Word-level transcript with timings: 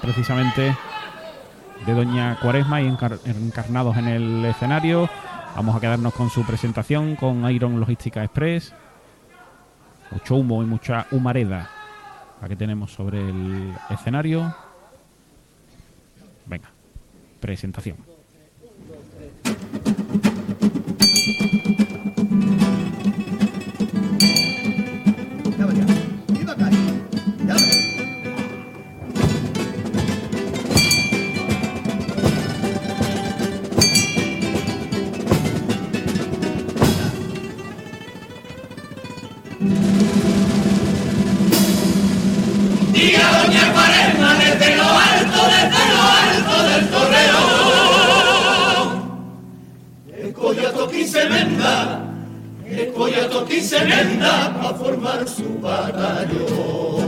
precisamente 0.00 0.76
de 1.86 1.92
Doña 1.92 2.38
Cuaresma 2.40 2.80
y 2.80 2.86
encar- 2.88 3.18
encarnados 3.24 3.96
en 3.96 4.08
el 4.08 4.44
escenario. 4.44 5.08
Vamos 5.56 5.76
a 5.76 5.80
quedarnos 5.80 6.14
con 6.14 6.30
su 6.30 6.44
presentación 6.44 7.16
con 7.16 7.48
Iron 7.50 7.78
Logística 7.80 8.22
Express. 8.24 8.72
Mucho 10.10 10.36
humo 10.36 10.62
y 10.62 10.66
mucha 10.66 11.06
humareda 11.10 11.68
la 12.40 12.48
que 12.48 12.56
tenemos 12.56 12.92
sobre 12.92 13.20
el 13.20 13.74
escenario. 13.90 14.54
Venga, 16.46 16.68
presentación. 17.40 17.96
El 52.68 52.92
collato 52.92 53.40
aquí 53.40 53.60
se 53.60 53.78
venda 53.84 54.52
para 54.60 54.74
formar 54.74 55.28
su 55.28 55.58
batallón. 55.60 57.02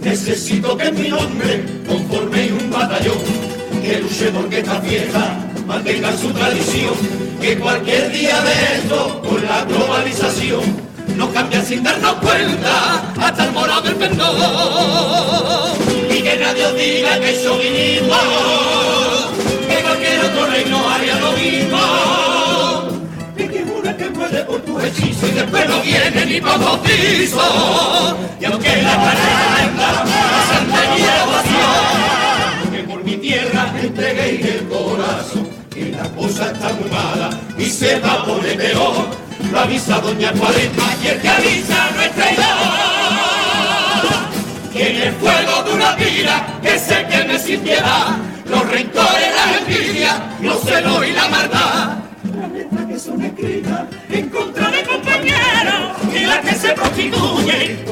Necesito 0.00 0.76
que 0.76 0.92
mi 0.92 1.08
nombre 1.08 1.64
conforme 1.86 2.52
un 2.52 2.70
batallón 2.70 3.18
que 3.82 3.98
luche 4.00 4.30
porque 4.30 4.60
esta 4.60 4.80
fiesta 4.80 5.36
mantenga 5.66 6.16
su 6.16 6.30
tradición. 6.30 6.94
Que 7.40 7.58
cualquier 7.58 8.12
día 8.12 8.40
de 8.40 8.52
esto, 8.76 9.20
con 9.22 9.44
la 9.44 9.64
globalización, 9.64 10.62
nos 11.16 11.28
cambia 11.30 11.62
sin 11.62 11.82
darnos 11.82 12.14
cuenta 12.14 13.12
hasta 13.20 13.44
el 13.44 13.52
morado 13.52 13.82
del 13.82 13.96
pendón. 13.96 15.93
Que 16.24 16.38
nadie 16.38 16.64
os 16.64 16.74
diga 16.74 17.20
que 17.20 17.34
es 17.34 17.44
chauvinismo, 17.44 18.16
que 19.68 19.82
cualquier 19.82 20.24
otro 20.24 20.46
reino 20.46 20.88
haría 20.88 21.16
lo 21.20 21.32
mismo. 21.32 21.80
Y 23.36 23.46
que 23.46 23.64
muere 24.10 24.44
por 24.44 24.60
tu 24.62 24.80
y 24.80 25.30
después 25.32 25.68
no 25.68 25.82
viene 25.82 26.24
ni 26.24 26.40
para 26.40 26.56
bautizo. 26.56 28.16
Y 28.40 28.44
aunque 28.46 28.82
la 28.82 28.96
caramba 29.04 30.04
la 30.06 30.42
santería 30.50 31.24
ovación, 31.28 32.72
que 32.72 32.82
por 32.84 33.04
mi 33.04 33.16
tierra 33.18 33.74
entreguéis 33.82 34.46
el 34.46 34.68
corazón, 34.68 35.48
que 35.68 35.90
la 35.90 36.08
cosa 36.08 36.52
está 36.52 36.72
muy 36.72 37.62
y 37.62 37.68
se 37.68 38.00
va 38.00 38.14
a 38.14 38.24
poner 38.24 38.56
peor. 38.56 39.24
Lo 39.52 39.60
avisa 39.60 40.00
doña 40.00 40.32
Cuaresma 40.32 40.84
y 41.02 41.06
el 41.06 41.20
que 41.20 41.28
avisa 41.28 41.90
no 41.94 42.00
es 42.00 42.12
traidor. 42.12 42.63
En 44.76 44.96
el 44.96 45.12
fuego 45.14 45.62
de 45.62 45.72
una 45.72 45.96
pira 45.96 46.58
que 46.60 46.76
se 46.78 47.06
queme 47.06 47.38
sin 47.38 47.60
piedad, 47.60 48.16
los 48.44 48.68
rencores, 48.68 49.32
la 49.36 49.58
envidia, 49.58 50.36
los 50.40 50.60
celos 50.62 51.06
y 51.06 51.12
la 51.12 51.28
maldad. 51.28 51.98
Las 52.36 52.50
letras 52.50 52.86
que 52.86 52.98
son 52.98 53.22
escritas 53.22 53.82
en 54.10 54.28
contra 54.30 54.70
de 54.72 54.82
compañeros 54.82 55.96
y 56.12 56.26
las 56.26 56.40
que 56.40 56.54
se 56.56 56.72
prostituyen 56.72 57.84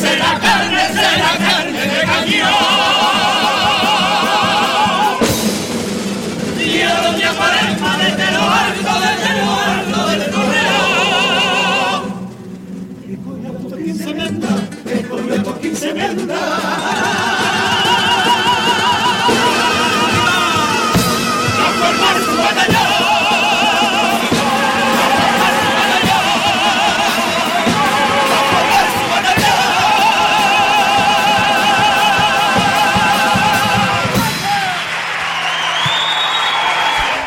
será 0.00 0.32
carne, 0.40 0.82
será 0.96 1.32
carne 1.44 1.82
de 1.92 2.00
cañón. 2.10 2.54
Y 6.58 6.82
a 6.82 6.94
doña 7.02 7.30
Cuaresma 7.36 7.92
desde 8.02 8.26
lo 8.36 8.44
alto, 8.62 8.92
desde 9.04 9.30
lo 9.38 9.48
alto 9.70 9.98
del 10.10 10.22
correo. 10.34 10.80
Que 13.06 13.14
coño 13.24 13.50
por 13.60 13.72
quince 13.78 14.10
menda, 14.14 14.52
que 14.86 14.96
coño 15.08 15.36
por 15.42 15.56
quince 15.60 15.88
menda. 15.94 17.09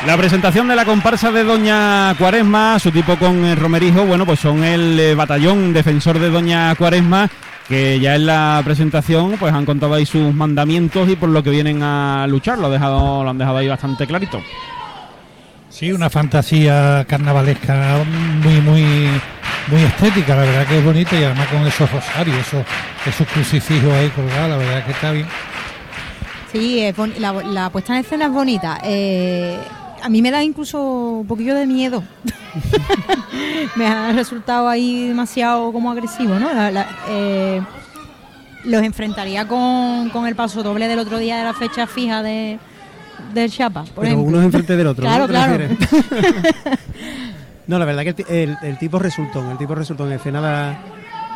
La 0.06 0.18
presentación 0.18 0.68
de 0.68 0.76
la 0.76 0.84
comparsa 0.84 1.32
de 1.32 1.44
Doña 1.46 2.14
Cuaresma, 2.18 2.78
su 2.78 2.92
tipo 2.92 3.16
con 3.18 3.46
el 3.46 3.56
Romerijo, 3.56 4.06
bueno, 4.06 4.26
pues 4.26 4.40
son 4.40 4.62
el 4.64 5.00
eh, 5.00 5.16
batallón 5.16 5.72
defensor 5.72 6.20
de 6.20 6.30
Doña 6.30 6.76
Cuaresma, 6.76 7.30
que 7.70 8.00
ya 8.02 8.16
en 8.16 8.26
la 8.26 8.62
presentación 8.66 9.38
pues 9.40 9.54
han 9.54 9.66
contado 9.66 9.94
ahí 9.94 10.06
sus 10.06 10.34
mandamientos 10.34 11.08
y 11.08 11.16
por 11.16 11.30
lo 11.30 11.42
que 11.42 11.52
vienen 11.52 11.82
a 11.84 12.28
luchar, 12.28 12.60
lo, 12.60 12.68
ha 12.68 12.70
dejado, 12.70 13.24
lo 13.24 13.30
han 13.30 13.38
dejado 13.38 13.58
ahí 13.58 13.70
bastante 13.70 14.06
clarito. 14.06 14.42
Sí, 15.70 15.92
una 15.94 16.10
fantasía 16.10 17.06
carnavalesca 17.08 18.04
muy, 18.44 18.60
muy, 18.60 18.84
muy 19.68 19.82
estética, 19.84 20.36
la 20.36 20.42
verdad 20.42 20.68
que 20.68 20.80
es 20.80 20.84
bonita 20.86 21.16
y 21.18 21.24
además 21.24 21.48
con 21.48 21.66
esos 21.66 21.90
rosarios, 21.90 22.38
esos, 22.40 22.66
esos 23.08 23.28
crucifijos 23.28 23.92
ahí 23.94 24.10
colgados, 24.10 24.50
la 24.50 24.58
verdad 24.58 24.86
que 24.86 24.92
está 24.92 25.12
bien. 25.14 25.28
Sí, 26.52 26.82
es 26.82 26.96
boni- 26.96 27.18
la, 27.18 27.32
la 27.32 27.70
puesta 27.70 27.94
en 27.96 28.02
escena 28.02 28.26
es 28.26 28.32
bonita. 28.32 28.80
Eh, 28.84 29.58
a 30.04 30.10
mí 30.10 30.22
me 30.22 30.32
da 30.32 30.44
incluso 30.44 30.82
un 31.22 31.28
poquillo 31.28 31.56
de 31.56 31.66
miedo. 31.66 32.04
me 33.76 33.88
ha 33.88 34.12
resultado 34.12 34.68
ahí 34.68 35.08
demasiado 35.08 35.72
como 35.72 35.92
agresivo, 35.92 36.36
¿no? 36.40 36.54
La- 36.54 36.72
la- 36.72 36.88
eh, 37.10 37.62
los 38.66 38.82
enfrentaría 38.84 39.48
con, 39.48 40.10
con 40.12 40.28
el 40.28 40.36
paso 40.36 40.64
doble 40.64 40.88
del 40.88 41.00
otro 41.00 41.18
día 41.18 41.38
de 41.38 41.44
la 41.44 41.54
fecha 41.54 41.88
fija 41.88 42.22
de, 42.24 42.60
del 43.34 43.52
Chapa, 43.52 43.84
por 43.84 44.04
Pero 44.04 44.08
ejemplo. 44.08 44.28
uno 44.28 44.40
es 44.40 44.46
enfrente 44.46 44.76
del 44.78 44.88
otro. 44.88 45.04
Claro, 45.04 45.22
¿no? 45.22 45.28
¿Te 45.28 45.34
claro. 45.34 45.68
no, 47.68 47.80
la 47.80 47.86
verdad 47.86 48.04
que 48.04 48.24
el, 48.30 48.50
el- 48.50 48.58
el 48.62 48.78
tipo 48.78 49.00
resultón, 49.00 49.50
el 49.52 49.58
tipo 49.58 49.76
resultón 49.76 50.08
en 50.08 50.14
escena 50.14 50.42
da, 50.42 50.80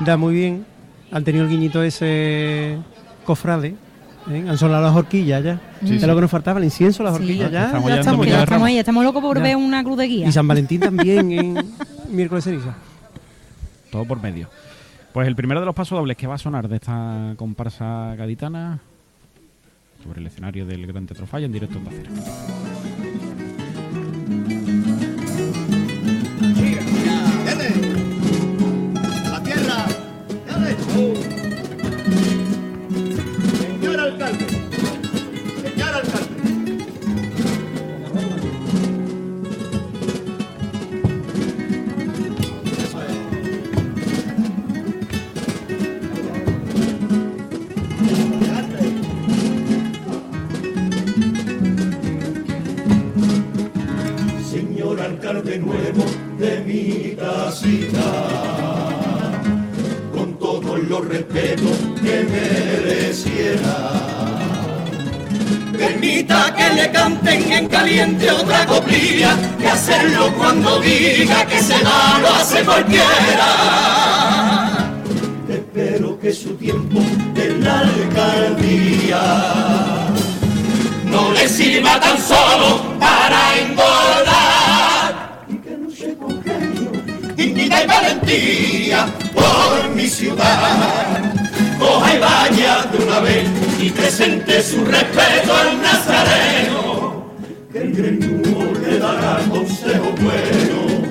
da 0.01 0.17
muy 0.17 0.33
bien. 0.33 0.65
Han 1.11 1.23
tenido 1.23 1.45
el 1.45 1.49
guiñito 1.49 1.81
ese 1.83 2.77
cofrade. 3.25 3.75
¿Eh? 4.31 4.45
Han 4.47 4.57
sonado 4.57 4.83
las 4.83 4.95
horquillas 4.95 5.43
ya. 5.43 5.59
Sí, 5.83 5.95
es 5.95 6.01
sí. 6.01 6.07
lo 6.07 6.15
que 6.15 6.21
nos 6.21 6.31
faltaba, 6.31 6.59
el 6.59 6.65
incienso, 6.65 7.03
las 7.03 7.15
Sí. 7.15 7.21
horquillas. 7.23 7.51
Ya 7.51 7.65
Estamos 7.67 7.89
ya 7.89 7.95
ya 8.01 8.45
Ya 8.45 8.65
ahí, 8.65 8.77
estamos 8.77 9.03
locos 9.03 9.21
por 9.21 9.37
Ya. 9.37 9.43
ver 9.43 9.55
una 9.55 9.83
cruz 9.83 9.97
de 9.97 10.07
guía. 10.07 10.27
Y 10.27 10.31
San 10.31 10.47
Valentín 10.47 10.79
también 10.81 11.31
en 11.31 11.73
miércoles 12.09 12.43
ceniza. 12.43 12.75
Todo 13.91 14.05
por 14.05 14.21
medio. 14.21 14.49
Pues 15.13 15.27
el 15.27 15.35
primero 15.35 15.59
de 15.59 15.65
los 15.65 15.73
pasos 15.75 15.97
dobles 15.97 16.17
que 16.17 16.27
va 16.27 16.35
a 16.35 16.37
sonar 16.37 16.67
de 16.67 16.75
esta 16.75 17.33
comparsa 17.37 18.13
gaditana 18.15 18.79
sobre 20.03 20.21
el 20.21 20.27
escenario 20.27 20.65
del 20.65 20.85
Gran 20.85 21.05
Teatro 21.07 21.25
Falla 21.25 21.45
en 21.47 21.51
directo 21.53 21.77
en 21.79 21.85
Bacera. 21.85 22.09
La 29.31 29.41
tierra. 29.43 29.85
Dale. 30.47 31.26
De 55.93 56.59
mi 56.65 57.15
casita, 57.15 58.11
con 60.13 60.37
todos 60.37 60.83
los 60.83 61.07
respetos 61.07 61.77
que 62.03 62.27
mereciera. 62.29 63.93
Permita 65.77 66.53
que 66.55 66.69
le 66.73 66.91
canten 66.91 67.51
en 67.51 67.67
caliente 67.69 68.29
otra 68.29 68.65
coplilla, 68.65 69.37
que 69.57 69.69
hacerlo 69.69 70.33
cuando 70.37 70.81
diga 70.81 71.45
que 71.45 71.61
se 71.61 71.81
da 71.81 72.19
lo 72.19 72.33
hace 72.33 72.65
cualquiera. 72.65 73.05
Espero 75.47 76.19
que 76.19 76.33
su 76.33 76.55
tiempo 76.55 76.99
en 77.35 77.63
la 77.63 77.79
alcaldía 77.79 79.21
no 81.05 81.31
le 81.31 81.47
sirva 81.47 81.97
tan 81.99 82.17
solo 82.19 82.99
para 82.99 83.57
engordar. 83.57 84.36
Valentía 88.27 89.05
por 89.33 89.89
mi 89.95 90.07
ciudad. 90.07 91.33
Coja 91.79 92.15
y 92.15 92.19
vaya 92.19 92.83
de 92.91 93.03
una 93.03 93.19
vez 93.19 93.47
y 93.79 93.89
presente 93.89 94.61
su 94.61 94.83
respeto 94.85 95.53
al 95.53 95.81
nazareno. 95.81 97.31
Que 97.71 97.79
el 97.79 97.95
greñudo 97.95 98.73
le 98.81 98.99
dará 98.99 99.39
consejo 99.49 100.13
bueno, 100.21 101.07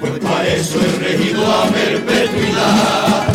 pues 0.00 0.12
para 0.20 0.48
eso 0.48 0.78
he 0.80 1.04
regido 1.04 1.46
a 1.46 1.66
perpetuidad. 1.66 3.26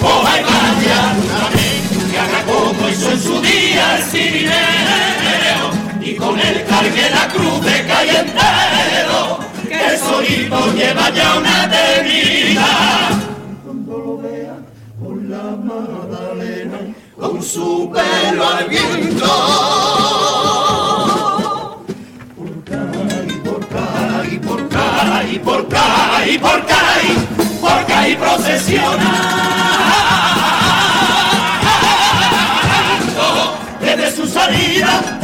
Coja 0.00 0.40
y 0.40 0.44
vaya 0.44 1.14
de 1.14 1.26
una 1.28 1.48
vez 1.50 2.12
y 2.12 2.16
haga 2.16 2.44
como 2.44 2.88
hizo 2.88 3.12
en 3.12 3.20
su 3.20 3.40
día 3.40 3.96
el 3.96 4.02
cirineo 4.04 5.79
con 6.20 6.38
él 6.38 6.64
cargue 6.68 7.10
la 7.10 7.28
cruz 7.28 7.64
de 7.64 7.86
calle 7.86 8.18
entero, 8.20 9.38
que 9.66 9.98
solito 9.98 10.72
lleva 10.74 11.10
ya 11.10 11.38
una 11.38 11.64
eternidad. 11.64 13.10
Cuando 13.64 13.98
lo 13.98 14.18
vea 14.18 14.56
por 15.02 15.16
la 15.22 15.56
Magdalena, 15.56 16.78
con 17.18 17.42
su 17.42 17.90
pelo 17.90 18.48
al 18.48 18.68
viento. 18.68 19.26
Por 22.36 22.64
caí, 22.64 23.40
por 23.42 23.68
caí, 23.68 24.38
por 24.38 24.68
caí, 24.68 25.38
por 25.38 25.68
caí, 25.68 26.38
por 26.38 26.66
caí, 26.66 27.28
por 27.60 27.86
caí 27.86 28.16
procesionando 28.16 29.30
desde 33.80 34.16
su 34.16 34.26
salida 34.26 35.19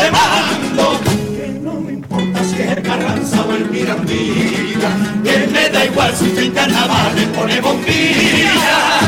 de 0.00 0.10
mando. 0.10 1.00
Que 1.36 1.48
no 1.62 1.74
me 1.80 1.92
importa 1.92 2.44
si 2.44 2.62
es 2.62 2.80
Carranza 2.80 3.44
o 3.44 3.52
el 3.52 3.70
Mirandilla, 3.70 4.90
que 5.24 5.46
me 5.52 5.68
da 5.68 5.84
igual 5.84 6.14
si 6.14 6.38
en 6.38 6.52
carnaval 6.52 7.14
le 7.16 7.26
pone 7.26 7.60
bombilla. 7.60 8.99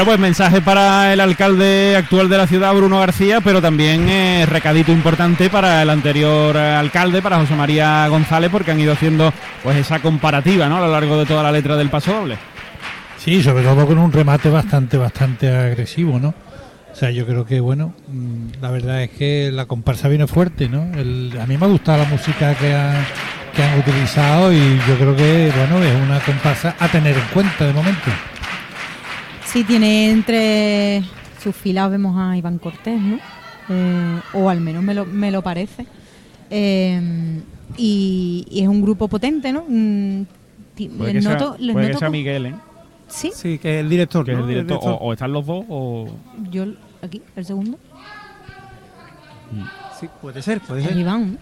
Bueno, 0.00 0.12
pues 0.12 0.20
mensaje 0.20 0.62
para 0.62 1.12
el 1.12 1.20
alcalde 1.20 1.94
actual 1.94 2.30
de 2.30 2.38
la 2.38 2.46
ciudad, 2.46 2.72
Bruno 2.72 2.98
García, 3.00 3.42
pero 3.42 3.60
también 3.60 4.08
eh, 4.08 4.46
recadito 4.46 4.92
importante 4.92 5.50
para 5.50 5.82
el 5.82 5.90
anterior 5.90 6.56
eh, 6.56 6.74
alcalde, 6.74 7.20
para 7.20 7.38
José 7.38 7.54
María 7.54 8.08
González, 8.08 8.48
porque 8.50 8.70
han 8.70 8.80
ido 8.80 8.94
haciendo 8.94 9.30
pues 9.62 9.76
esa 9.76 10.00
comparativa 10.00 10.70
¿no? 10.70 10.78
a 10.78 10.80
lo 10.80 10.90
largo 10.90 11.18
de 11.18 11.26
toda 11.26 11.42
la 11.42 11.52
letra 11.52 11.76
del 11.76 11.90
paso 11.90 12.14
doble. 12.14 12.38
Sí, 13.18 13.42
sobre 13.42 13.62
todo 13.62 13.86
con 13.86 13.98
un 13.98 14.10
remate 14.10 14.48
bastante, 14.48 14.96
bastante 14.96 15.54
agresivo, 15.54 16.18
¿no? 16.18 16.28
O 16.90 16.96
sea, 16.96 17.10
yo 17.10 17.26
creo 17.26 17.44
que, 17.44 17.60
bueno, 17.60 17.92
mm, 18.08 18.62
la 18.62 18.70
verdad 18.70 19.02
es 19.02 19.10
que 19.10 19.50
la 19.52 19.66
comparsa 19.66 20.08
viene 20.08 20.26
fuerte, 20.26 20.70
¿no? 20.70 20.80
A 20.80 21.46
mí 21.46 21.58
me 21.58 21.66
ha 21.66 21.68
gustado 21.68 21.98
la 21.98 22.08
música 22.08 22.54
que 22.54 22.72
han 22.72 23.78
utilizado 23.78 24.50
y 24.50 24.80
yo 24.88 24.96
creo 24.96 25.14
que, 25.14 25.52
bueno, 25.54 25.84
es 25.84 25.94
una 25.94 26.20
comparsa 26.20 26.74
a 26.78 26.88
tener 26.88 27.14
en 27.18 27.26
cuenta 27.34 27.66
de 27.66 27.74
momento. 27.74 28.10
Sí, 29.52 29.64
tiene 29.64 30.10
entre 30.10 31.02
sus 31.42 31.54
filas 31.56 31.90
vemos 31.90 32.16
a 32.16 32.36
Iván 32.36 32.58
Cortés, 32.58 33.00
¿no? 33.00 33.18
Eh, 33.68 34.20
o 34.34 34.48
al 34.48 34.60
menos 34.60 34.82
me 34.82 34.94
lo, 34.94 35.04
me 35.06 35.30
lo 35.30 35.42
parece. 35.42 35.86
Eh, 36.50 37.40
y, 37.76 38.46
y 38.50 38.60
es 38.62 38.68
un 38.68 38.80
grupo 38.82 39.08
potente, 39.08 39.52
¿no? 39.52 39.64
Mm, 39.68 40.22
Puede 40.96 41.14
les 41.14 41.26
que, 41.26 41.30
noto- 41.32 41.52
sea, 41.56 41.60
les 41.66 41.72
puede 41.74 41.86
que 41.86 41.92
noto 41.92 41.98
sea 41.98 42.08
con- 42.08 42.12
Miguel, 42.12 42.46
¿eh? 42.46 42.54
Sí, 43.08 43.32
Sí, 43.34 43.58
que 43.58 43.76
es 43.78 43.80
el 43.84 43.90
director. 43.90 44.24
que 44.24 44.32
es 44.32 44.38
el 44.38 44.46
director. 44.46 44.78
O, 44.82 44.94
o 44.94 45.12
están 45.12 45.32
los 45.32 45.44
dos 45.44 45.64
o... 45.68 46.08
yo 46.50 46.64
aquí, 47.02 47.20
el 47.36 47.44
segundo, 47.44 47.78
Sí, 49.98 50.08
puede 50.22 50.40
ser, 50.42 50.60
puede 50.60 50.80
es 50.82 50.88
ser. 50.88 50.96
Iván. 50.96 51.32
¿no? 51.32 51.38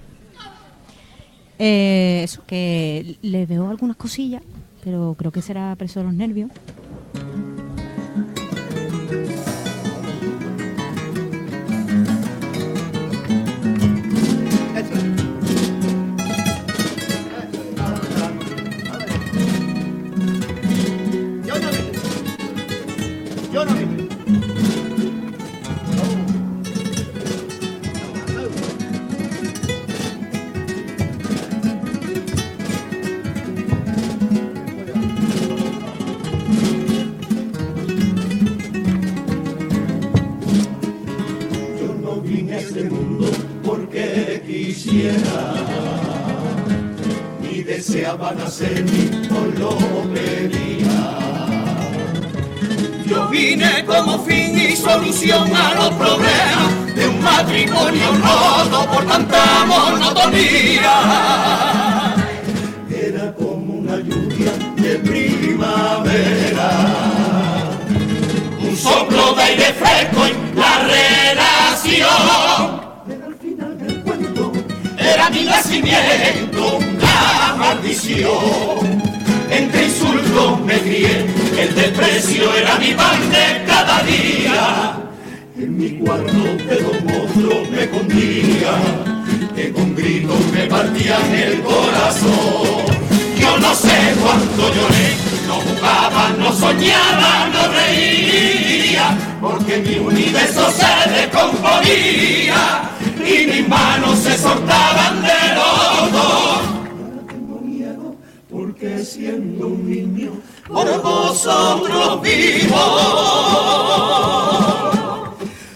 Eh, 1.58 2.22
eso, 2.24 2.42
que 2.46 3.16
le 3.22 3.44
veo 3.46 3.68
algunas 3.68 3.96
cosillas, 3.96 4.42
pero 4.82 5.14
creo 5.18 5.30
que 5.30 5.42
será 5.42 5.76
preso 5.76 6.00
de 6.00 6.06
los 6.06 6.14
nervios. 6.14 6.50
Yo 9.10 9.47
Como 53.86 54.18
fin 54.24 54.58
y 54.58 54.76
solución 54.76 55.54
a 55.54 55.74
los 55.74 55.90
problemas 55.94 56.94
de 56.94 57.08
un 57.08 57.22
matrimonio 57.22 58.12
roto 58.12 58.86
por 58.90 59.06
tanta 59.06 59.64
monotonía. 59.66 60.94
Era 62.90 63.34
como 63.34 63.74
una 63.74 63.96
lluvia 63.96 64.52
de 64.76 64.98
primavera, 64.98 66.70
un 68.60 68.76
soplo 68.76 69.34
de 69.34 69.42
aire 69.42 69.72
fresco 69.74 70.26
en 70.26 70.58
la 70.58 70.78
relación. 70.80 72.08
Pero 73.06 73.26
al 73.26 73.34
final 73.36 73.78
del 73.78 74.02
cuento 74.02 74.52
era 74.98 75.30
mi 75.30 75.44
nacimiento 75.44 76.78
una 76.78 77.56
maldición. 77.56 79.07
Entre 79.50 79.84
insultos 79.84 80.60
me 80.60 80.78
crié, 80.80 81.26
el 81.58 81.74
desprecio 81.74 82.54
era 82.54 82.78
mi 82.78 82.92
pan 82.92 83.20
de 83.30 83.64
cada 83.66 84.02
día. 84.02 84.96
En 85.56 85.76
mi 85.76 85.90
cuarto 85.98 86.32
de 86.68 86.82
dos 86.82 87.70
me 87.70 87.82
escondía, 87.82 88.72
que 89.56 89.72
con 89.72 89.94
gritos 89.94 90.46
me 90.52 90.66
partían 90.66 91.34
el 91.34 91.60
corazón. 91.62 92.86
Yo 93.40 93.58
no 93.58 93.74
sé 93.74 94.14
cuánto 94.22 94.68
lloré, 94.74 95.08
no 95.46 95.54
jugaba, 95.54 96.30
no 96.38 96.52
soñaba, 96.52 97.48
no 97.52 97.68
reía, 97.72 99.16
porque 99.40 99.78
mi 99.78 99.98
universo 99.98 100.70
se 100.70 101.10
descomponía 101.10 102.90
y 103.16 103.46
mis 103.46 103.68
manos 103.68 104.18
se 104.18 104.36
soltaban 104.36 105.07
porque 108.78 109.04
siendo 109.04 109.66
un 109.66 109.90
niño 109.90 110.30
por 110.66 111.02
vosotros 111.02 112.22
vivo. 112.22 112.76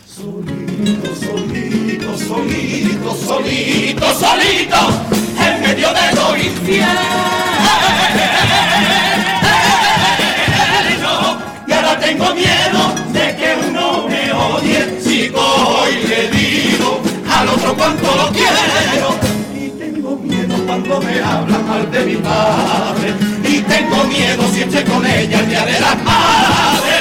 Solito, 0.06 1.16
solito, 1.16 2.18
solito, 2.18 3.14
solito, 3.14 4.14
solito, 4.14 4.76
en 5.40 5.62
medio 5.62 5.88
de 5.92 6.14
los 6.14 6.44
infiernos. 6.44 7.02
Y 11.66 11.72
ahora 11.72 11.98
tengo 11.98 12.34
miedo 12.34 12.94
de 13.12 13.36
que 13.36 13.56
uno 13.68 14.06
me 14.08 14.32
odie 14.32 15.00
si 15.00 15.28
cojo 15.28 15.88
y 15.88 16.06
le 16.06 16.28
digo 16.28 17.00
al 17.28 17.48
otro 17.48 17.74
cuánto 17.74 18.14
lo 18.16 18.28
quiero. 18.30 19.31
Cuando 20.72 21.02
me 21.02 21.20
hablan 21.20 21.68
mal 21.68 21.90
de 21.90 22.00
mi 22.06 22.16
padre. 22.16 23.14
Y 23.44 23.60
tengo 23.60 24.04
miedo 24.04 24.42
si 24.50 24.62
estoy 24.62 24.82
con 24.84 25.04
ella 25.04 25.40
el 25.40 25.48
día 25.50 25.66
de 25.66 25.78
las 25.78 26.02
madres. 26.02 26.91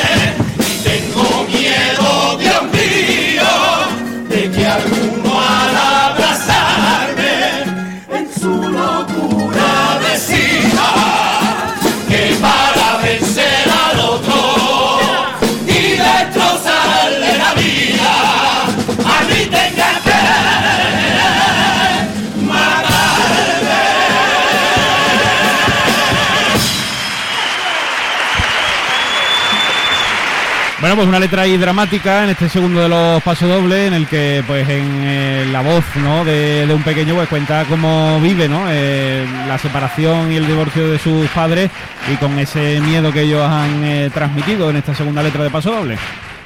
Bueno, 30.91 31.03
pues 31.03 31.07
una 31.07 31.19
letra 31.21 31.43
ahí 31.43 31.55
dramática 31.55 32.25
en 32.25 32.31
este 32.31 32.49
segundo 32.49 32.81
de 32.81 32.89
los 32.89 33.23
pasos 33.23 33.47
dobles, 33.47 33.87
en 33.87 33.93
el 33.93 34.07
que, 34.07 34.43
pues, 34.45 34.67
en 34.67 34.89
eh, 35.01 35.47
la 35.49 35.61
voz, 35.61 35.85
¿no? 35.95 36.25
De, 36.25 36.67
de 36.67 36.73
un 36.73 36.83
pequeño, 36.83 37.15
pues, 37.15 37.29
cuenta 37.29 37.63
cómo 37.69 38.19
vive, 38.19 38.49
¿no? 38.49 38.65
Eh, 38.69 39.25
la 39.47 39.57
separación 39.57 40.33
y 40.33 40.35
el 40.35 40.45
divorcio 40.45 40.89
de 40.89 40.99
sus 40.99 41.29
padres 41.29 41.71
y 42.11 42.17
con 42.17 42.37
ese 42.37 42.81
miedo 42.81 43.09
que 43.13 43.21
ellos 43.21 43.41
han 43.41 43.81
eh, 43.85 44.09
transmitido 44.13 44.69
en 44.69 44.75
esta 44.75 44.93
segunda 44.93 45.23
letra 45.23 45.45
de 45.45 45.49
paso 45.49 45.71
doble. 45.71 45.97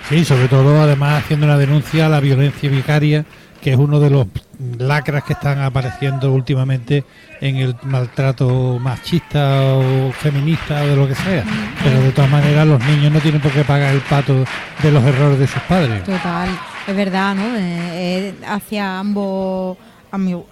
Sí, 0.07 0.23
sobre 0.23 0.47
todo 0.47 0.79
además 0.79 1.23
haciendo 1.23 1.47
una 1.47 1.57
denuncia 1.57 2.05
a 2.05 2.09
la 2.09 2.19
violencia 2.19 2.69
vicaria, 2.69 3.25
que 3.65 3.71
es 3.71 3.79
uno 3.79 3.99
de 3.99 4.11
los 4.11 4.27
lacras 4.77 5.23
que 5.23 5.33
están 5.33 5.57
apareciendo 5.57 6.31
últimamente 6.31 7.03
en 7.41 7.55
el 7.55 7.75
maltrato 7.81 8.77
machista 8.79 9.73
o 9.73 10.11
feminista 10.11 10.83
o 10.83 10.85
de 10.85 10.95
lo 10.95 11.07
que 11.07 11.15
sea. 11.15 11.43
Pero 11.83 11.99
de 11.99 12.11
todas 12.11 12.29
maneras 12.29 12.67
los 12.67 12.79
niños 12.85 13.11
no 13.11 13.19
tienen 13.21 13.41
por 13.41 13.51
qué 13.51 13.63
pagar 13.63 13.95
el 13.95 14.01
pato 14.01 14.45
de 14.83 14.91
los 14.91 15.03
errores 15.03 15.39
de 15.39 15.47
sus 15.47 15.63
padres. 15.63 16.03
Total, 16.03 16.49
es 16.85 16.95
verdad, 16.95 17.33
¿no? 17.33 17.55
Eh, 17.57 17.57
eh, 17.57 18.33
hacia 18.47 18.99
ambos 18.99 19.79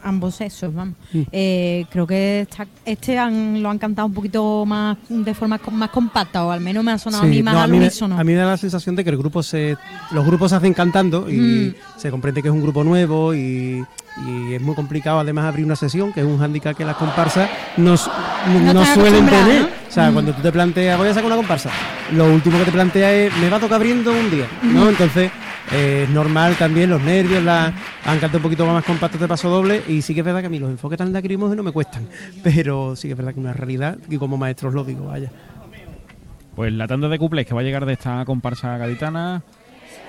ambos 0.03 0.35
sexos, 0.35 0.73
vamos. 0.73 0.95
Eh, 1.31 1.85
creo 1.89 2.05
que 2.07 2.41
esta- 2.41 2.67
este 2.85 3.17
han- 3.17 3.61
lo 3.63 3.69
han 3.69 3.77
cantado 3.77 4.07
un 4.07 4.13
poquito 4.13 4.65
más 4.65 4.97
de 5.09 5.33
forma 5.33 5.59
más 5.71 5.89
compacta, 5.89 6.45
o 6.45 6.51
al 6.51 6.61
menos 6.61 6.83
me 6.83 6.91
ha 6.91 6.97
sonado 6.97 7.23
a 7.23 7.27
mí 7.27 7.41
más 7.43 7.53
no, 7.53 7.61
al 7.61 7.71
me, 7.71 7.77
unísono. 7.77 8.15
a 8.19 8.23
mí 8.23 8.31
me 8.33 8.37
da 8.39 8.45
la 8.47 8.57
sensación 8.57 8.95
de 8.95 9.03
que 9.03 9.09
el 9.09 9.17
grupo 9.17 9.41
se, 9.43 9.75
los 10.11 10.25
grupos 10.25 10.51
se 10.51 10.57
hacen 10.57 10.73
cantando 10.73 11.29
y 11.29 11.37
Mm. 11.37 11.99
se 11.99 12.11
comprende 12.11 12.41
que 12.41 12.47
es 12.49 12.53
un 12.53 12.61
grupo 12.61 12.83
nuevo 12.83 13.33
y, 13.33 13.83
y 14.27 14.53
es 14.53 14.61
muy 14.61 14.75
complicado 14.75 15.19
además 15.19 15.45
abrir 15.45 15.65
una 15.65 15.75
sesión, 15.75 16.13
que 16.13 16.19
es 16.19 16.25
un 16.25 16.37
hándicap 16.39 16.75
que 16.77 16.85
las 16.85 16.97
comparsas 16.97 17.49
no, 17.77 17.91
no, 18.73 18.85
suelen 18.93 19.25
tener. 19.25 19.61
¿no? 19.61 19.67
O 19.67 19.91
sea, 19.91 20.09
Mm. 20.09 20.13
cuando 20.13 20.33
tú 20.33 20.41
te 20.41 20.51
planteas, 20.51 20.97
voy 20.97 21.07
a 21.07 21.13
sacar 21.13 21.25
una 21.27 21.35
comparsa, 21.35 21.69
lo 22.13 22.25
último 22.33 22.57
que 22.59 22.65
te 22.65 22.71
planteas 22.71 23.11
es, 23.13 23.37
me 23.39 23.49
va 23.49 23.57
a 23.57 23.59
tocar 23.59 23.75
abriendo 23.75 24.11
un 24.11 24.29
día, 24.31 24.47
¿no? 24.63 24.89
Entonces, 24.89 25.31
eh, 25.71 26.03
es 26.03 26.09
normal 26.09 26.55
también 26.57 26.89
los 26.89 27.01
nervios, 27.01 27.43
la, 27.43 27.73
han 28.05 28.19
cantado 28.19 28.37
un 28.37 28.43
poquito 28.43 28.65
más 28.65 28.83
compactos 28.83 29.19
de 29.19 29.27
paso 29.27 29.49
doble 29.49 29.81
y 29.87 30.01
sí 30.01 30.13
que 30.13 30.19
es 30.19 30.25
verdad 30.25 30.41
que 30.41 30.47
a 30.47 30.49
mí 30.49 30.59
los 30.59 30.69
enfoques 30.69 30.97
tan 30.97 31.13
lacrimógenos 31.13 31.63
me 31.63 31.71
cuestan, 31.71 32.07
pero 32.43 32.95
sí 32.95 33.07
que 33.07 33.13
es 33.13 33.17
verdad 33.17 33.33
que 33.33 33.39
es 33.39 33.43
una 33.43 33.53
realidad 33.53 33.97
y 34.09 34.17
como 34.17 34.37
maestros 34.37 34.73
lo 34.73 34.83
digo, 34.83 35.07
vaya. 35.07 35.31
Pues 36.55 36.71
la 36.71 36.87
tanda 36.87 37.09
de 37.09 37.17
cuplés 37.17 37.47
que 37.47 37.55
va 37.55 37.61
a 37.61 37.63
llegar 37.63 37.85
de 37.85 37.93
esta 37.93 38.23
comparsa 38.25 38.77
gaditana, 38.77 39.41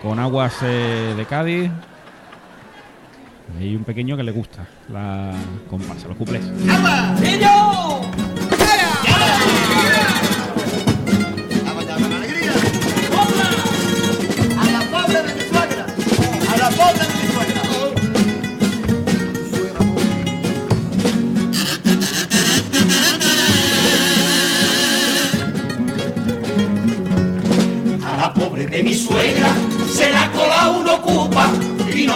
con 0.02 0.18
aguas 0.18 0.56
eh, 0.62 1.14
de 1.16 1.24
Cádiz. 1.24 1.70
Y 3.58 3.62
hay 3.62 3.76
un 3.76 3.84
pequeño 3.84 4.16
que 4.16 4.22
le 4.22 4.32
gusta 4.32 4.66
la 4.90 5.32
comparsa, 5.70 6.08
los 6.08 6.16
cuplés. 6.16 6.42
A 6.68 7.14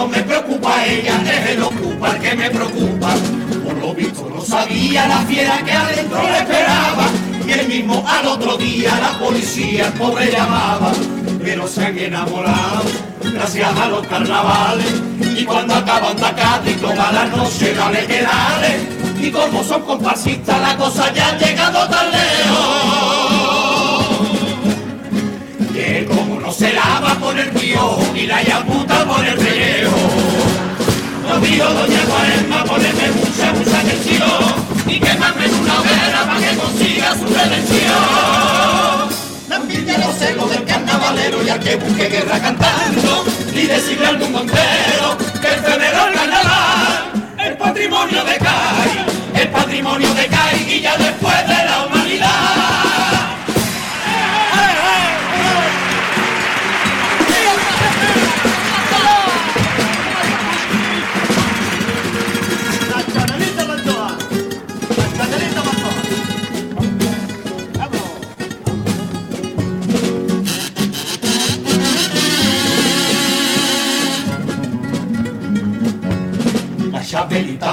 me 0.09 0.21
preocupa 0.23 0.85
ella, 0.85 1.21
es 1.25 1.49
el 1.51 1.63
ocupa 1.63 2.11
el 2.11 2.19
que 2.21 2.35
me 2.35 2.49
preocupa. 2.49 3.15
Por 3.63 3.77
lo 3.77 3.93
visto 3.93 4.29
no 4.33 4.41
sabía 4.41 5.07
la 5.07 5.19
fiera 5.19 5.63
que 5.63 5.71
adentro 5.71 6.21
le 6.23 6.37
esperaba 6.37 7.07
y 7.47 7.51
el 7.51 7.67
mismo 7.67 8.03
al 8.07 8.27
otro 8.27 8.57
día 8.57 8.99
la 8.99 9.19
policía 9.19 9.87
el 9.87 9.93
pobre 9.93 10.31
llamaba. 10.31 10.91
Pero 11.43 11.67
se 11.67 11.85
han 11.85 11.97
enamorado 11.97 12.83
gracias 13.21 13.77
a 13.77 13.87
los 13.87 14.05
carnavales 14.07 14.93
y 15.37 15.45
cuando 15.45 15.75
acaban 15.75 16.15
de 16.17 16.71
y 16.71 16.73
toda 16.75 17.11
la 17.11 17.25
noche 17.25 17.73
dale 17.73 18.05
que 18.05 18.21
dale 18.21 18.99
y 19.21 19.31
como 19.31 19.63
son 19.63 19.81
comparsistas 19.81 20.61
la 20.61 20.77
cosa 20.77 21.13
ya 21.13 21.29
ha 21.29 21.37
llegado 21.37 21.87
tan 21.89 22.11
lejos 22.11 22.98
se 26.59 26.73
lava 26.73 27.15
por 27.15 27.39
el 27.39 27.49
piojo 27.51 28.03
y 28.13 28.27
la 28.27 28.43
yaputa 28.43 29.05
por 29.05 29.25
el 29.25 29.37
pellejo. 29.37 29.97
No 31.25 31.39
digo 31.39 31.63
doña 31.63 32.01
Cuaresma 32.01 32.65
ponerme 32.65 33.11
mucha, 33.11 33.53
mucha 33.53 33.79
atención 33.79 34.65
y 34.85 34.99
quemarme 34.99 35.45
en 35.45 35.53
una 35.53 35.79
hoguera 35.79 36.25
para 36.25 36.39
que 36.41 36.57
consiga 36.57 37.15
su 37.15 37.27
redención. 37.27 39.09
La 39.47 39.55
envidia 39.55 39.99
los 39.99 40.15
celos 40.17 40.49
del 40.49 40.65
carnavalero 40.65 41.41
y 41.45 41.49
al 41.49 41.59
que 41.61 41.77
busque 41.77 42.09
guerra 42.09 42.39
cantando 42.41 43.23
y 43.53 43.65
decirle 43.65 44.07
al 44.07 44.19
mundo 44.19 44.41
entero 44.41 45.17
que 45.41 45.47
el 45.47 45.59
febrero 45.61 46.07
el 46.09 46.13
carnaval 46.13 47.19
el 47.37 47.57
patrimonio 47.57 48.23
de 48.25 48.37
CAI, 48.37 49.41
el 49.41 49.47
patrimonio 49.47 50.13
de 50.13 50.27
CAI 50.27 50.73
y 50.73 50.81
ya 50.81 50.97
después 50.97 51.47
de 51.47 51.58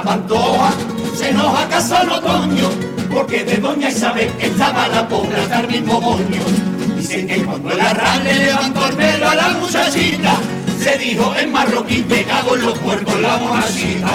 Pantoja 0.07 0.71
se 1.17 1.33
nos 1.33 1.53
ha 1.53 1.67
casado 1.67 2.03
en 2.03 2.09
otoño, 2.11 2.69
porque 3.13 3.43
de 3.43 3.57
Doña 3.57 3.89
Isabel 3.89 4.31
estaba 4.39 4.87
la 4.87 5.05
pobre 5.05 5.35
hasta 5.35 5.59
el 5.59 5.67
mismo 5.67 5.99
moño. 5.99 6.43
Dicen 6.95 7.27
que 7.27 7.43
cuando 7.43 7.71
el 7.73 7.81
arral 7.81 8.23
le 8.23 8.45
levantó 8.45 8.87
el 8.87 8.95
pelo 8.95 9.27
a 9.29 9.35
la 9.35 9.49
muchachita, 9.49 10.35
se 10.81 10.97
dijo 10.97 11.35
en 11.37 11.51
marroquín 11.51 12.05
pegado 12.05 12.55
en 12.55 12.61
los 12.61 12.77
puertos 12.79 13.19
la 13.19 13.35
monachita. 13.35 14.11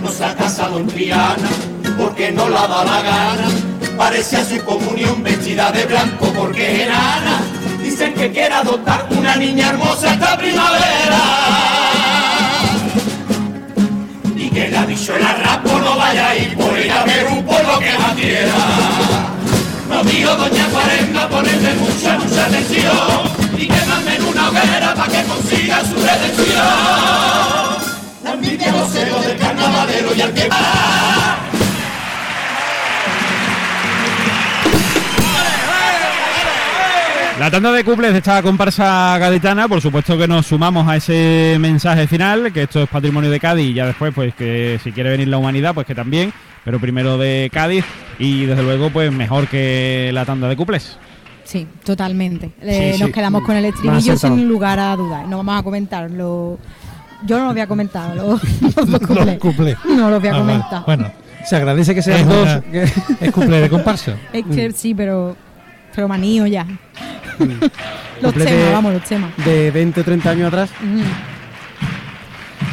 No 0.00 0.12
se 0.12 0.24
ha 0.24 0.36
casado 0.36 0.78
en 0.78 0.86
Triana, 0.86 1.50
porque 1.98 2.30
no 2.30 2.48
la 2.48 2.68
da 2.68 2.84
la 2.84 3.02
gana. 3.02 3.48
Parece 3.96 4.36
a 4.36 4.44
su 4.44 4.64
comunión 4.64 5.24
vestida 5.24 5.72
de 5.72 5.86
blanco 5.86 6.32
porque 6.38 6.72
es 6.72 6.80
enana. 6.86 7.42
Dicen 7.82 8.14
que 8.14 8.30
quiere 8.30 8.54
adoptar 8.54 9.08
una 9.10 9.34
niña 9.34 9.70
hermosa 9.70 10.14
esta 10.14 10.38
primavera 10.38 11.91
que 14.52 14.70
dicho 14.86 15.16
el 15.16 15.24
arrapo 15.24 15.78
no 15.78 15.96
vaya 15.96 16.36
ir 16.36 16.54
por 16.56 16.78
ir 16.78 16.92
a 16.92 17.04
ver 17.04 17.26
un 17.26 17.42
pueblo 17.44 17.78
que 17.78 17.92
la 17.92 18.14
quiera. 18.14 18.54
No 19.88 20.04
digo 20.04 20.34
doña 20.34 20.66
Cuaresma 20.68 21.28
ponerle 21.28 21.74
mucha, 21.74 22.18
mucha 22.18 22.46
atención 22.46 22.92
y 23.56 23.66
quemarme 23.66 24.16
en 24.16 24.24
una 24.24 24.48
hoguera 24.48 24.94
para 24.94 25.12
que 25.12 25.22
consiga 25.24 25.61
tanda 37.52 37.70
de 37.72 37.84
cuples 37.84 38.12
de 38.12 38.18
esta 38.18 38.42
comparsa 38.42 39.18
gaditana, 39.18 39.68
por 39.68 39.80
supuesto 39.82 40.16
que 40.16 40.26
nos 40.26 40.46
sumamos 40.46 40.88
a 40.88 40.96
ese 40.96 41.56
mensaje 41.60 42.06
final, 42.06 42.50
que 42.50 42.62
esto 42.62 42.82
es 42.82 42.88
patrimonio 42.88 43.30
de 43.30 43.38
Cádiz 43.38 43.66
y 43.70 43.74
ya 43.74 43.84
después, 43.86 44.12
pues 44.14 44.34
que 44.34 44.80
si 44.82 44.90
quiere 44.90 45.10
venir 45.10 45.28
la 45.28 45.36
humanidad, 45.36 45.74
pues 45.74 45.86
que 45.86 45.94
también, 45.94 46.32
pero 46.64 46.80
primero 46.80 47.18
de 47.18 47.50
Cádiz 47.52 47.84
y 48.18 48.46
desde 48.46 48.62
luego, 48.62 48.88
pues 48.88 49.12
mejor 49.12 49.48
que 49.48 50.10
la 50.14 50.24
tanda 50.24 50.48
de 50.48 50.56
cuples. 50.56 50.96
Sí, 51.44 51.66
totalmente. 51.84 52.52
Eh, 52.62 52.94
Sí, 52.96 53.02
nos 53.02 53.10
quedamos 53.10 53.42
con 53.42 53.54
el 53.54 53.66
estribillo 53.66 54.16
sin 54.16 54.48
lugar 54.48 54.78
a 54.78 54.96
dudas. 54.96 55.28
No 55.28 55.36
vamos 55.38 55.60
a 55.60 55.62
comentarlo. 55.62 56.58
Yo 57.26 57.38
no 57.38 57.46
lo 57.48 57.52
voy 57.52 57.60
a 57.60 57.66
comentar, 57.66 58.16
los, 58.16 58.40
los. 58.62 59.00
No 59.86 60.10
lo 60.10 60.20
voy 60.20 60.28
a 60.28 60.32
Ah, 60.32 60.38
vale. 60.38 60.38
comentar. 60.38 60.82
Bueno, 60.86 61.12
Se 61.44 61.56
agradece 61.56 61.94
que 61.94 62.00
sean 62.02 62.20
Es 62.20 62.26
dos. 62.28 62.42
una- 62.44 62.60
que- 62.62 62.82
es 63.20 63.32
cumple 63.32 63.60
de 63.60 63.68
comparsa. 63.68 64.14
Es 64.32 64.44
que 64.46 64.70
sí, 64.72 64.94
pero, 64.94 65.36
pero 65.94 66.08
manío 66.08 66.46
ya. 66.46 66.66
los 67.38 68.32
Cumple 68.32 68.44
temas, 68.44 68.66
de- 68.66 68.72
vamos, 68.72 68.92
los 68.94 69.04
temas. 69.04 69.30
de 69.44 69.70
20 69.70 70.00
o 70.00 70.04
30 70.04 70.30
años 70.30 70.48
atrás. 70.48 70.70
Ujú. 70.80 71.02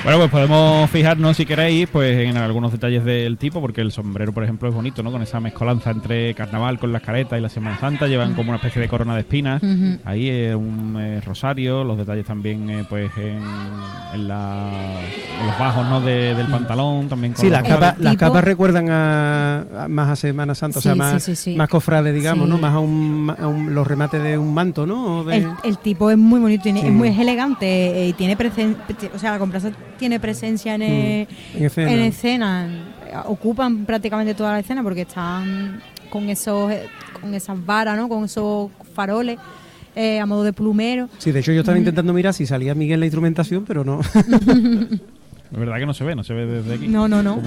Bueno, 0.04 0.18
pues 0.18 0.32
podemos 0.32 0.90
fijarnos, 0.90 1.36
si 1.36 1.46
queréis, 1.46 1.88
pues 1.90 2.18
en 2.28 2.38
algunos 2.38 2.72
detalles 2.72 3.04
del 3.04 3.38
tipo, 3.38 3.60
porque 3.60 3.82
el 3.82 3.92
sombrero, 3.92 4.32
por 4.32 4.44
ejemplo, 4.44 4.70
es 4.70 4.74
bonito, 4.74 5.04
¿no? 5.04 5.12
Con 5.12 5.22
esa 5.22 5.40
mezcolanza 5.42 5.92
entre 5.92 6.34
carnaval 6.34 6.80
con 6.80 6.94
las 6.94 7.02
caretas 7.02 7.38
y 7.38 7.42
la 7.42 7.50
Semana 7.50 7.78
Santa, 7.80 8.08
llevan 8.08 8.34
como 8.34 8.50
una 8.50 8.56
especie 8.58 8.82
de 8.82 8.88
corona 8.88 9.14
de 9.14 9.20
espinas. 9.22 9.62
Ahí 10.06 10.30
eh, 10.30 10.56
un 10.56 10.98
eh, 11.00 11.22
rosario, 11.22 11.84
los 11.84 11.98
detalles 11.98 12.26
también, 12.26 12.70
eh, 12.70 12.86
pues 12.90 13.12
en, 13.18 13.40
en 14.14 14.28
la- 14.28 14.72
en 15.42 15.48
los 15.48 15.60
bajos, 15.60 15.86
¿no? 15.88 16.00
De- 16.02 16.34
del 16.34 16.48
pantalón, 16.48 17.10
también 17.10 17.34
con 17.34 17.44
Sí, 17.44 17.50
las 17.52 17.64
capas, 17.64 18.00
las 18.00 18.16
capas 18.16 18.44
recuerdan 18.44 18.90
a, 18.90 19.84
a- 19.84 19.88
más 19.90 20.10
a 20.10 20.16
Semana 20.16 20.56
Santa, 20.56 20.80
o 20.80 20.82
sea, 20.82 20.96
más, 20.96 21.22
sí, 21.22 21.36
sí, 21.36 21.52
sí. 21.52 21.56
más 21.58 21.68
cofrades, 21.70 22.14
digamos, 22.16 22.46
Sí. 22.46 22.52
¿no? 22.52 22.58
Más 22.58 22.74
a, 22.74 22.80
un, 22.80 23.36
a 23.38 23.48
un- 23.48 23.76
los 23.76 23.86
remates 23.86 24.24
de 24.24 24.38
un 24.38 24.54
manto, 24.54 24.88
¿no? 24.88 25.26
De- 25.26 25.38
El, 25.38 25.50
el 25.66 25.78
tipo 25.78 26.10
es 26.10 26.18
muy 26.18 26.40
bonito, 26.40 26.64
tiene- 26.64 26.82
Sí. 26.82 26.88
es 26.88 26.94
muy 26.94 27.10
elegante 27.10 27.68
eh, 27.68 28.08
y 28.08 28.14
tiene 28.14 28.38
presencia, 28.38 28.82
o 29.14 29.20
sea, 29.20 29.32
la 29.34 29.40
tiene 30.00 30.20
presencia 30.20 30.74
en, 30.74 30.82
eh, 30.82 31.28
en 31.54 31.66
escena. 31.66 31.92
en 31.92 32.00
escena. 32.00 32.70
Ocupan 33.26 33.86
prácticamente 33.86 34.34
toda 34.34 34.54
la 34.54 34.60
escena 34.60 34.82
porque 34.82 35.02
están 35.02 35.82
con 36.10 36.30
esos 36.30 36.72
eh, 36.72 36.88
con 37.20 37.34
esas 37.36 37.64
varas, 37.64 37.98
¿no? 37.98 38.10
Con 38.10 38.26
esos 38.26 38.72
faroles 38.94 39.38
eh, 39.96 40.20
a 40.20 40.26
modo 40.26 40.44
de 40.44 40.54
plumero. 40.54 41.10
Sí, 41.18 41.32
de 41.32 41.42
hecho 41.42 41.52
yo 41.52 41.60
estaba 41.60 41.78
intentando 41.78 42.14
mirar 42.14 42.34
si 42.34 42.46
salía 42.46 42.74
Miguel 42.74 43.00
la 43.02 43.06
instrumentación, 43.06 43.66
pero 43.66 43.84
no. 43.84 44.00
Es 45.52 45.58
verdad 45.58 45.78
que 45.80 45.86
no 45.88 45.96
se 45.96 46.04
ve, 46.04 46.16
no 46.16 46.24
se 46.24 46.34
ve 46.34 46.46
desde 46.46 46.76
aquí. 46.76 46.88
No, 46.88 47.08
no, 47.08 47.24
no. 47.24 47.42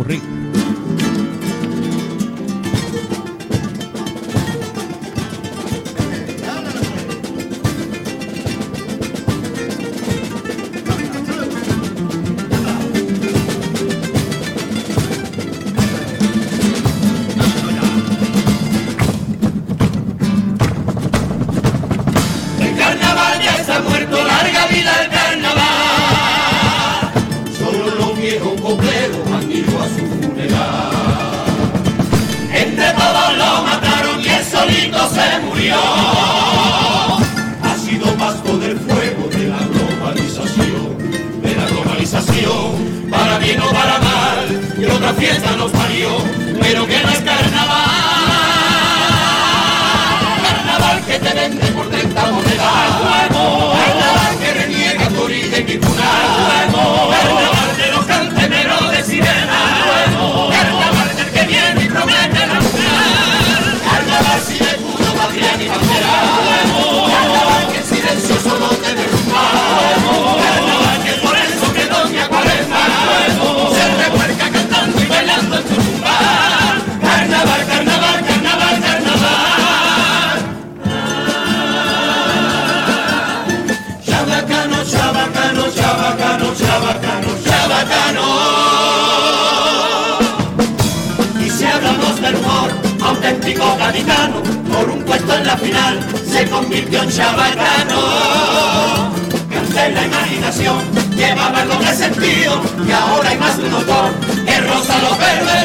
Se 96.31 96.49
convirtió 96.49 97.03
en 97.03 97.11
chabacano. 97.11 98.01
En 99.75 99.95
la 99.95 100.05
imaginación, 100.05 100.79
llevaba 101.17 101.63
el 101.63 101.69
doble 101.69 101.95
sentido, 101.95 102.63
y 102.87 102.93
ahora 102.93 103.31
hay 103.31 103.39
más 103.39 103.57
de 103.59 103.65
un 103.65 103.75
autor 103.75 104.13
que 104.45 104.61
roza 104.61 104.99
lo 104.99 105.17
pervertido, 105.17 105.62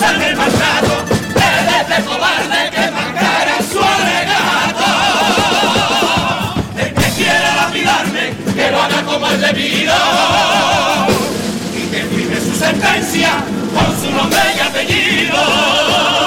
el 0.00 0.28
de 6.76 6.94
que 6.94 7.08
quiera 7.16 7.56
lapidarme, 7.56 8.32
que 8.54 8.70
lo 8.70 8.82
haga 8.82 9.02
como 9.04 9.28
debido. 9.28 9.94
Y 11.76 11.86
que 11.90 12.02
firme 12.04 12.40
su 12.40 12.58
sentencia 12.58 13.44
con 13.74 14.00
su 14.00 14.10
nombre 14.16 14.40
y 14.56 14.60
apellido. 14.60 16.21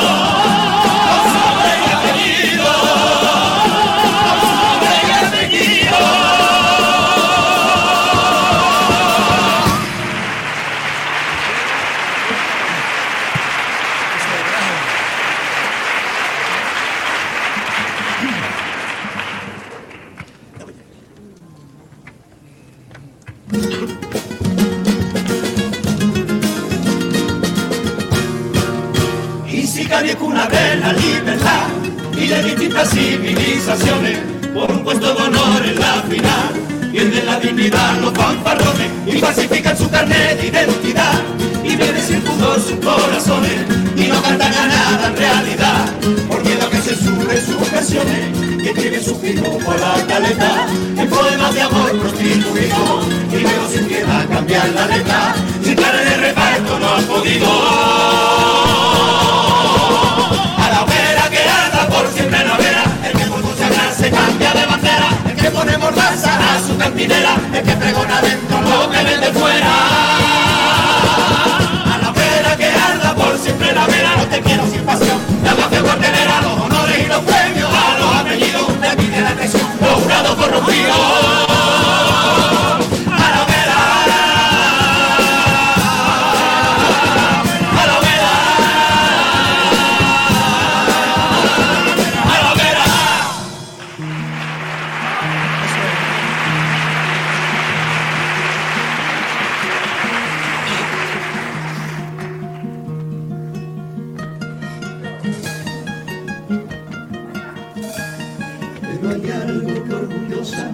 Pero 109.05 109.23
hay 109.23 109.31
algo 109.31 109.83
que 109.83 109.93
orgullosa 109.93 110.71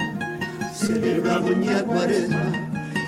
celebra 0.74 1.39
Doña 1.39 1.84
Cuaresma 1.84 2.52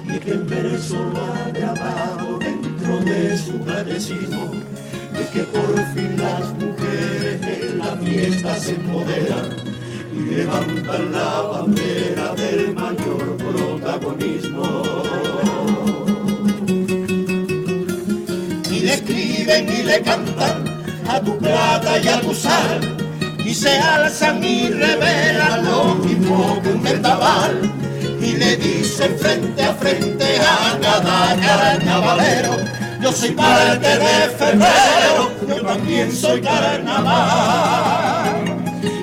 y 0.06 0.20
que 0.20 0.32
en 0.32 0.48
verso 0.48 0.96
lo 0.96 1.24
ha 1.24 1.50
grabado 1.52 2.40
dentro 2.40 3.00
de 3.06 3.38
su 3.38 3.64
catecismo 3.64 4.52
de 5.14 5.28
que 5.32 5.44
por 5.44 5.76
fin 5.94 6.18
las 6.18 6.54
mujeres 6.56 7.42
en 7.42 7.80
la 7.80 7.96
fiesta 7.98 8.56
se 8.60 8.72
empoderan 8.76 9.50
y 10.14 10.36
levantan 10.36 11.12
la 11.14 11.42
bandera 11.42 12.36
del 12.36 12.74
mayor 12.74 13.38
protagonismo. 13.38 14.84
Y 18.70 18.80
le 18.80 18.94
escriben 18.94 19.70
y 19.70 19.84
le 19.84 20.02
cantan 20.02 20.84
a 21.08 21.22
tu 21.22 21.38
plata 21.38 22.00
y 22.00 22.08
a 22.10 22.20
tu 22.20 22.34
sal 22.34 23.03
y 23.46 23.54
se 23.54 23.78
alzan 23.78 24.44
y 24.44 24.70
revelan 24.70 25.66
lo 25.66 25.96
mismo 25.96 26.62
que 26.62 26.70
un 26.70 26.84
vendaval 26.84 27.72
y 28.22 28.34
le 28.34 28.56
dicen 28.58 29.18
frente 29.20 29.64
a 29.64 29.74
frente 29.74 30.40
a 30.40 30.78
cada 30.82 31.36
carnavalero 31.36 32.58
yo 33.02 33.12
soy 33.12 33.32
parte 33.32 33.98
de 33.98 34.30
febrero 34.38 35.32
yo 35.48 35.62
también 35.62 36.12
soy 36.12 36.42
carnaval 36.42 37.64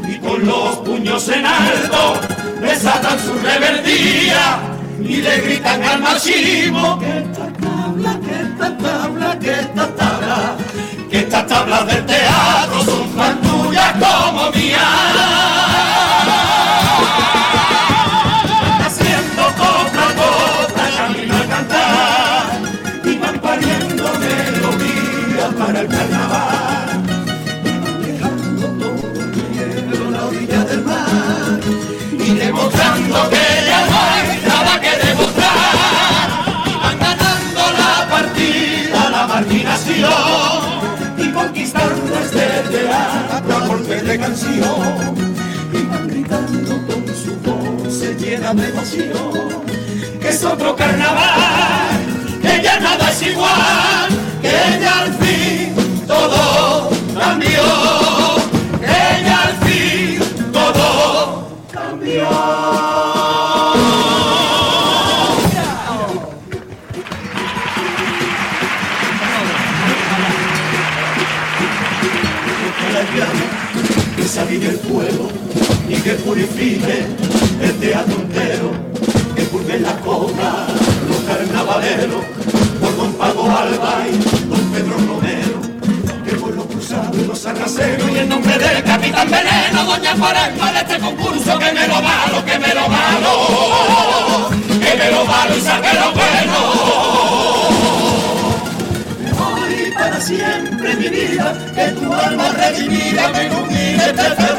y 0.09 0.17
con 0.19 0.47
los 0.47 0.77
puños 0.79 1.29
en 1.29 1.45
alto 1.45 2.21
desatan 2.61 3.19
su 3.19 3.35
rebeldía 3.39 4.61
y 5.03 5.17
le 5.17 5.41
gritan 5.41 5.83
al 5.83 6.01
machismo 6.01 6.99
que 6.99 7.19
esta 7.19 7.47
tabla, 7.53 8.21
que 8.21 8.43
esta 8.43 8.77
tabla, 8.77 9.39
que 9.39 9.51
esta 9.51 9.87
tabla, 9.97 10.57
que 11.11 11.19
estas 11.19 11.47
tablas 11.47 11.87
del 11.87 12.07
teatro 12.07 12.90
como 14.01 14.51
mías. 14.53 14.81
Haciendo 18.85 19.45
copla 19.61 20.07
a 20.09 20.15
copla, 20.21 20.85
camino 20.97 21.35
a 21.37 21.45
cantar 21.53 22.47
y 23.05 23.19
van 23.19 23.39
pariendo 23.41 24.05
melodías 24.25 25.55
para 25.59 25.81
el 25.81 25.89
carnaval. 25.89 27.03
Dejando 28.03 28.67
todo 28.81 29.21
el 29.21 30.07
a 30.07 30.11
la 30.11 30.25
orilla 30.27 30.65
del 30.65 30.83
mar 30.85 31.61
y 32.13 32.35
demostrando 32.35 33.31
que 33.31 33.47
ya 33.69 33.81
no 33.91 33.97
hay 34.11 34.43
nada 34.47 34.81
que 34.81 35.07
demostrar. 35.07 36.29
Y 36.67 36.75
van 36.83 36.99
ganando 36.99 37.63
la 37.79 38.09
partida, 38.09 39.11
la 39.11 39.27
marginación 39.27 39.99
y 39.99 40.40
conquistando 41.61 42.21
este 42.21 42.47
teatro 42.71 43.57
a 43.57 43.67
golpe 43.67 44.03
de 44.03 44.19
canción. 44.19 45.15
Y 45.73 45.83
van 45.85 46.09
gritando 46.09 46.87
con 46.87 47.07
su 47.15 47.37
voz 47.41 47.95
se 47.95 48.15
llena 48.15 48.55
de 48.55 48.69
emoción 48.69 49.51
que 50.21 50.29
es 50.29 50.45
otro 50.45 50.77
carnaval, 50.77 51.99
que 52.43 52.63
ya 52.63 52.81
nada 52.81 53.11
es 53.11 53.23
igual, 53.23 53.90
purifique 76.31 77.07
el 77.61 77.81
teatro 77.81 78.15
entero, 78.15 78.71
que 79.35 79.43
purgue 79.51 79.81
la 79.81 79.97
copa 79.97 80.69
los 81.09 81.19
carnavaleros, 81.27 82.25
por 82.81 82.97
don 82.97 83.13
Pago 83.15 83.51
Alba 83.51 84.05
y 84.09 84.17
don 84.49 84.65
Pedro 84.71 84.97
Romero, 85.09 85.59
que 86.25 86.37
por 86.37 86.55
los 86.55 86.67
cruzados 86.67 87.17
y 87.19 87.27
los 87.27 87.47
arraseros 87.47 88.09
y 88.13 88.19
en 88.19 88.29
nombre 88.29 88.57
del 88.57 88.85
capitán 88.85 89.29
Veneno, 89.29 89.85
doña 89.85 90.15
Cuaresma 90.15 90.71
de 90.71 90.79
este 90.79 90.99
concurso, 91.01 91.59
que 91.59 91.73
me 91.73 91.89
lo 91.89 92.01
malo, 92.01 92.45
que 92.45 92.59
me 92.61 92.75
lo 92.75 92.89
malo, 92.89 94.51
que 94.69 94.97
me 94.99 95.11
lo 95.11 95.25
malo 95.25 95.57
y 95.57 95.61
saque 95.61 95.95
lo 95.95 96.13
bueno. 96.13 96.57
Hoy 99.43 99.93
para 99.99 100.21
siempre 100.21 100.95
mi 100.95 101.09
vida, 101.09 101.57
que 101.75 101.89
tu 101.89 102.15
alma 102.15 102.51
redimida 102.51 103.31
me 103.31 103.47
ilumine 103.47 104.05
este 104.05 104.50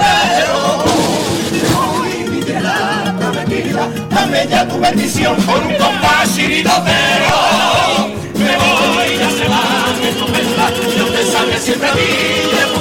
dame 4.12 4.48
ya 4.48 4.68
tu 4.68 4.80
bendición 4.80 5.36
con 5.44 5.66
un 5.66 5.76
compás 5.76 6.38
iridotero. 6.38 8.10
Me 8.36 8.58
voy, 8.58 9.18
ya 9.18 9.30
se 9.30 9.48
va, 9.48 9.64
que 10.02 10.12
tu 10.14 10.92
Dios 10.92 11.12
te 11.12 11.32
salve 11.32 11.60
siempre 11.60 11.90
a 11.90 11.94
ti, 11.94 12.81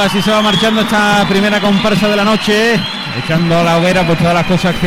así 0.00 0.22
se 0.22 0.30
va 0.30 0.40
marchando 0.42 0.82
esta 0.82 1.26
primera 1.28 1.60
comparsa 1.60 2.08
de 2.08 2.16
la 2.16 2.24
noche, 2.24 2.78
echando 3.22 3.58
a 3.58 3.64
la 3.64 3.78
hoguera 3.78 4.06
pues 4.06 4.18
todas 4.18 4.34
las 4.34 4.46
cosas 4.46 4.74
que 4.76 4.86